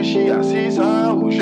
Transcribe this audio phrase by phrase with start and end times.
[0.00, 1.36] Mexia, se saúde,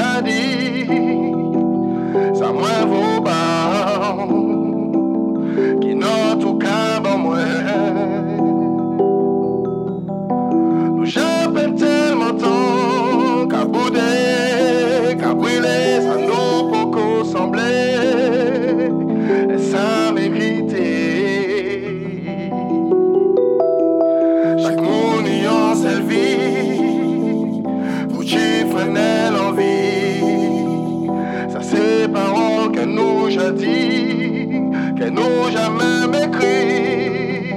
[35.08, 37.52] que nous jamais m'écrit.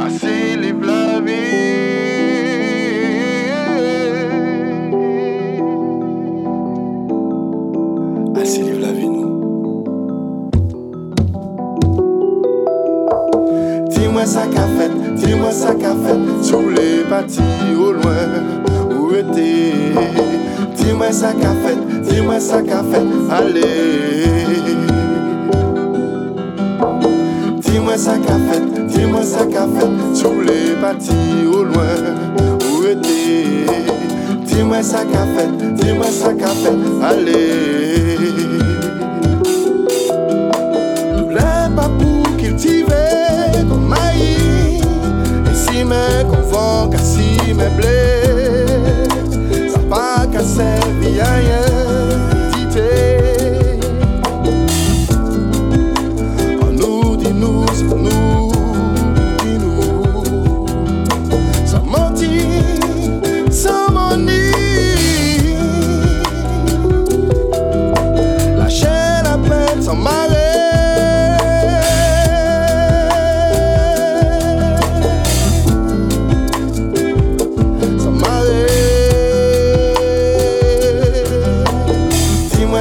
[0.00, 1.32] Ainsi livre la vie.
[8.40, 9.84] Ainsi livre la vie, nous.
[13.90, 17.42] Dis-moi ça qu'a fait, dis-moi ça qu'a fait Sur les bâtis
[17.76, 18.26] au loin,
[18.98, 19.94] où était
[20.76, 25.01] Dis-moi ça qu'a fait, dis-moi ça qu'a fait Allez
[27.92, 31.82] Dis-moi ça qu'a fait, dis-moi ça qu'a fait Sur les bâtis au loin,
[32.72, 33.66] où était
[34.46, 38.16] Dis-moi ça qu'a fait, dis-moi ça qu'a fait Allez.
[41.18, 44.80] Tous les papous cultivés comme maïs
[45.50, 51.81] Et si mes confort qu'à si mes blés Ça pas qu'à servir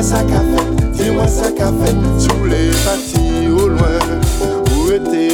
[0.01, 4.23] mwen sa ka fet, di mwen sa ka fet Sou vle pati ou lwen,
[4.73, 5.27] ou ete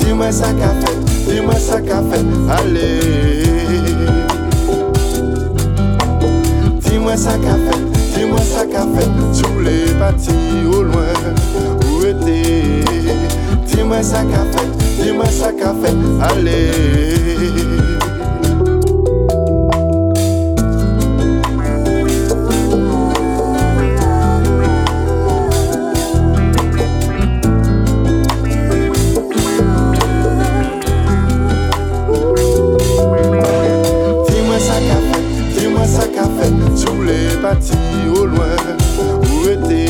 [0.00, 2.24] Di mwen sa ka fet, di mwen sa ka fet,
[2.56, 2.88] ale
[6.88, 7.84] Di mwen sa ka fet,
[8.16, 11.36] di mwen sa ka fet Sou vle pati ou lwen,
[11.90, 12.40] ou ete
[13.68, 14.72] Di mwen sa ka fet,
[15.02, 16.00] di mwen sa ka fet,
[16.32, 17.13] ale
[36.76, 37.78] Sou le pati
[38.10, 38.58] ou lwen
[39.30, 39.84] Ou ete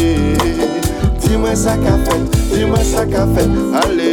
[1.25, 3.51] Di mwen sa ka fet Di mwen sa ka fet
[3.81, 4.13] Ale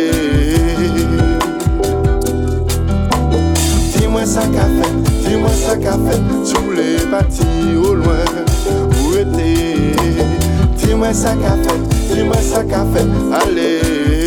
[3.91, 8.41] Di mwen sa ka fet Di mwen sa ka fet Sou le pati ou lwen
[9.03, 9.51] Ou ete
[10.79, 13.09] Di mwen sa ka fet Di mwen sa ka fet
[13.43, 14.20] Ale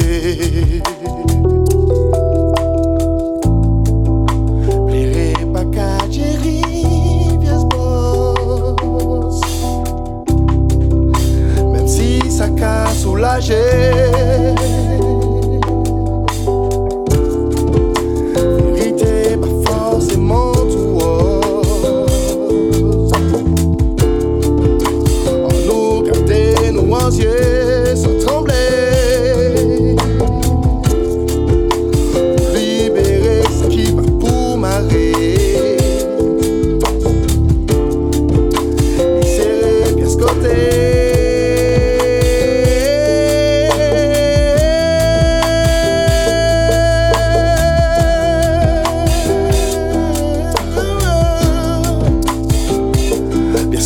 [13.44, 14.54] soulagé.
[18.74, 20.98] Vérité, pas forcément tout.
[25.44, 27.53] En nous capter nos yeux